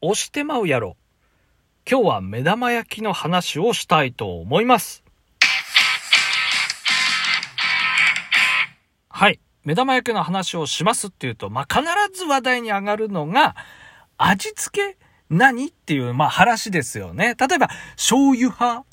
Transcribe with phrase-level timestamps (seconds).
[0.00, 0.96] 押してまうやろ。
[1.90, 5.02] 今日は目玉焼きの話をしたいと思います。
[9.08, 9.40] はい。
[9.64, 11.84] 目玉焼きの話をしますっていうと、まあ、必
[12.16, 13.56] ず話題に上がるのが、
[14.16, 14.98] 味付け
[15.30, 17.34] 何っていう、まあ、話ですよね。
[17.38, 18.84] 例えば、醤油派、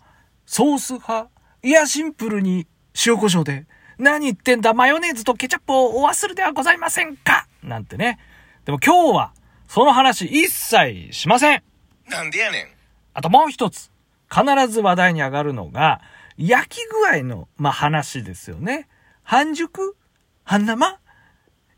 [0.48, 1.30] ソース派、
[1.62, 2.66] いや、シンプルに
[3.06, 3.68] 塩胡椒で、
[4.00, 8.18] 何言ってんだ、マヨネーズとケチャップをお忘れではございませんかなんてね。
[8.66, 9.34] でも今日は、
[9.68, 11.64] その話一切しません。
[12.08, 12.68] なんでやねん。
[13.14, 13.92] あともう一つ。
[14.30, 16.02] 必ず話題に上がるのが、
[16.38, 18.88] 焼き具合の、まあ、話ですよね。
[19.24, 19.96] 半熟？
[20.44, 21.00] 半生？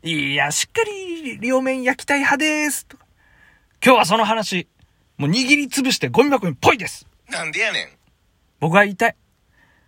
[0.02, 2.86] いや、しっかり両面焼きたい派です。
[2.86, 3.06] とか
[3.84, 4.68] 今日はその話、
[5.16, 7.06] もう握りつぶしてゴミ箱にぽいです。
[7.30, 7.88] なんでやねん。
[8.60, 9.16] 僕は言いたい。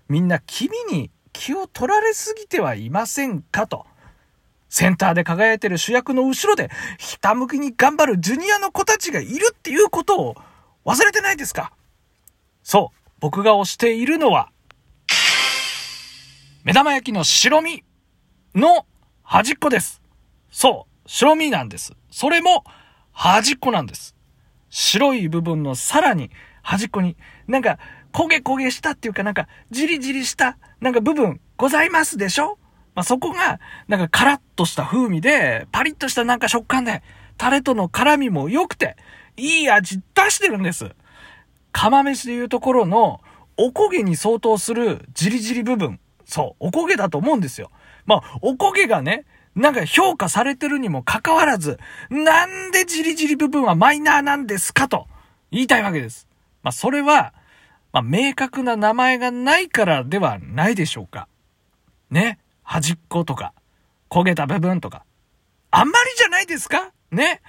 [0.09, 3.67] みんな君に気を取られすぎてはいませんか？
[3.67, 3.87] と。
[4.71, 10.37] センターで輝いてる主役の後ろで、ひたむきに頑張るジュニアの子たちがいるっていうことを
[10.87, 11.73] 忘れてないですか？
[12.63, 14.51] そう、僕が推しているのは、
[16.65, 17.83] 目玉焼きの白身
[18.55, 18.87] の
[19.23, 20.01] 端っこです。
[20.51, 21.93] そう、白身なんです。
[22.11, 22.65] それも
[23.13, 24.15] 端っこなんです。
[24.71, 26.31] 白い部分のさらに
[26.63, 27.17] 端っこに、
[27.49, 27.81] なんか
[28.13, 32.57] 焦げ焦げしたっていうかなんかジリジリしたなんか部分ございますでしょ？
[32.95, 37.03] まあ、そこがなんかカラッとした風味でパリッとしたなんか食感で
[37.37, 38.97] タレとの絡みも良くて
[39.37, 40.91] いい味出してるんです。
[41.73, 43.21] 釜飯でいうところの
[43.57, 46.01] おこげに相当するジリジリ部分。
[46.25, 47.71] そう、おこげだと思うんですよ。
[48.07, 49.25] まあ、おこげがね、
[49.55, 55.07] なんか評価されてるにもかかわらず、なんでジリジリ部分はマイナーなんですかと
[55.51, 56.29] 言いたいわけです。
[56.63, 57.35] まあ、それは、
[57.93, 61.29] まあ、明確な名前がないからではないでしょうか。
[62.11, 62.39] ね。
[62.73, 63.53] 端っことか、
[64.11, 65.05] 焦げた部分とか。
[65.73, 66.93] あんまりじゃないですか？
[67.11, 67.43] ね。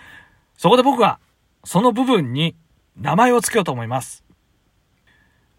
[0.58, 1.20] そこで僕は、
[1.64, 2.56] その部分に
[2.98, 4.24] 名前を付けようと思います。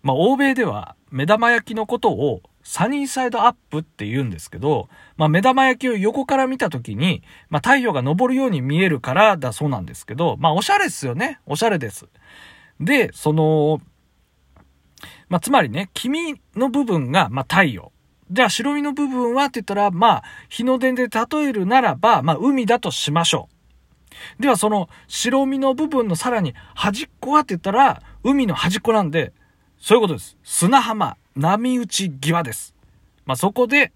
[0.02, 11.38] まあ、欧米では目玉焼きのことをサニーサイドアップって言うんですけど、まあ、目玉焼きを横から見たときに、まあ、太陽が昇るように見えるからだそうなんですけど、まあ、おしゃれですよね。
[11.46, 12.08] おしゃれです。
[12.80, 13.80] で、その、
[15.28, 17.91] まあ、つまりね、黄身の部分が、まあ、太陽。
[18.32, 23.50] じゃあ白身の部分はって言ったら、まあ、日の出で例えるならば、まあ、海だとしましょ
[24.38, 24.42] う。
[24.42, 29.34] ではその白身の部分のさらに端っこはって言ったら、海の端っこなんで、
[29.78, 30.38] そういうことです。
[30.42, 32.74] 砂浜、波打ち際です。
[33.26, 33.92] まあ、そこで、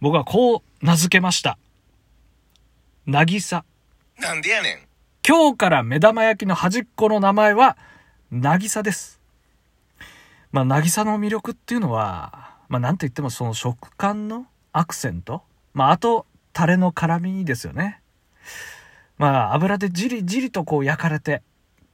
[0.00, 1.58] 僕はこう名付けました。
[3.06, 3.64] なぎさ。
[4.20, 4.78] なんでやねん。
[5.26, 7.76] 今日から目玉焼きの端っこの名前は、
[8.30, 9.20] なぎさです。
[10.52, 15.42] まあ、なぎさの魅力っていうのは、まあ、なんと言ってもその食感のアクセント？
[15.74, 18.00] まあ、あと、タレの辛みですよね。
[19.18, 21.42] まあ、油でじりじりとこう焼かれて、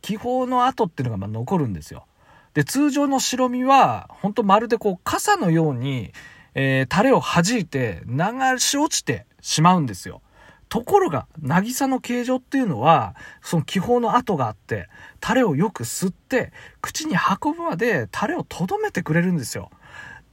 [0.02, 2.04] 気泡の跡っていうのがまあ残るんですよ。
[2.52, 6.12] で、通常の白身は、ほんとまるでこう、傘のように、
[6.54, 10.20] えー、タレを弾いて流し落ちてしまうんですよ。
[10.68, 14.88] ところが、渚の形状っていうのは、その気泡の跡があって、
[15.20, 19.70] タレをよく吸って、口に運ぶまでタレを留めてくれるんですよ。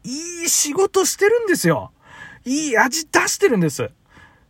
[0.04, 1.92] いい仕事してるんですよ。
[2.46, 3.90] いい味出してるんです。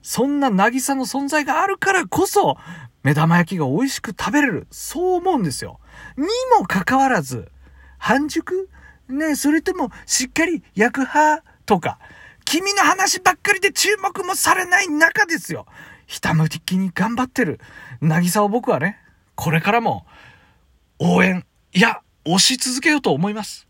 [0.01, 2.57] そんな渚の存在があるからこそ、
[3.03, 4.67] 目玉焼きが美味しく食べれる。
[4.71, 5.79] そう思うんですよ。
[6.17, 6.25] に
[6.59, 7.51] もかかわらず、
[7.97, 8.69] 半熟？
[9.09, 11.43] ね、それともしっかり焼く派？
[11.65, 11.99] とか、
[12.45, 15.65] 君の話ばっかりで注目もされない中ですよ。
[16.07, 17.59] ひたむきに頑張ってる、
[18.01, 18.99] 渚を僕はね、
[19.35, 20.05] これからも、
[20.99, 23.67] 応援、いや、押し続けようと思います。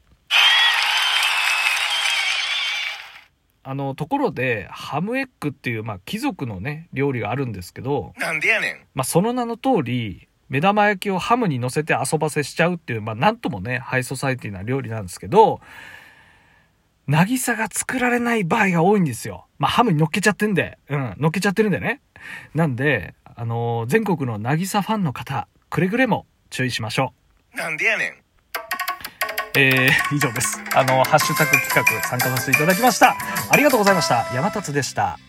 [3.63, 8.85] あの、ところで、ハムエッグっていう、まあ、貴族のね、料理があるんですけど、なんでやねん。
[8.93, 15.61] まあ、その名の通り、目玉焼きをハムに乗せて遊ばせしちゃうっていう、まあ、なんともね、ハイソサイティな料理なんですけど、
[17.07, 19.45] 渚が作られない場合が多いんですよ。
[19.57, 22.01] まあ、ハムに乗っけちゃってんで、うん、乗っけちゃってるんでね。
[22.53, 27.13] なんで、あのー全国の渚ファンの方、くれぐれも注意しましょ
[27.55, 28.22] なんでやねん。
[29.55, 30.59] えー、以上です。
[30.75, 33.15] あの、ハッシュタグ企画参加させていただきました。
[33.49, 34.25] ありがとうございました。
[34.33, 35.19] 山達でした。